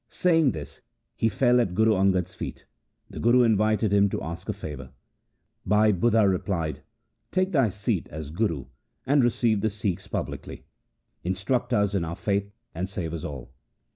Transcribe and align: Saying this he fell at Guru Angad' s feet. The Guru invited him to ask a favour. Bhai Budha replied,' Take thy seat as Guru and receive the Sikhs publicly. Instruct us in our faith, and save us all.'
Saying 0.09 0.53
this 0.53 0.81
he 1.15 1.29
fell 1.29 1.61
at 1.61 1.75
Guru 1.75 1.91
Angad' 1.93 2.23
s 2.25 2.33
feet. 2.33 2.65
The 3.11 3.19
Guru 3.19 3.43
invited 3.43 3.93
him 3.93 4.09
to 4.09 4.23
ask 4.23 4.49
a 4.49 4.53
favour. 4.53 4.89
Bhai 5.63 5.93
Budha 5.93 6.27
replied,' 6.27 6.81
Take 7.31 7.51
thy 7.51 7.69
seat 7.69 8.07
as 8.09 8.31
Guru 8.31 8.65
and 9.05 9.23
receive 9.23 9.61
the 9.61 9.69
Sikhs 9.69 10.07
publicly. 10.07 10.65
Instruct 11.23 11.71
us 11.71 11.93
in 11.93 12.03
our 12.03 12.15
faith, 12.15 12.51
and 12.73 12.89
save 12.89 13.13
us 13.13 13.23
all.' 13.23 13.53